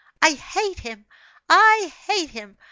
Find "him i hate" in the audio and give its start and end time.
0.79-2.31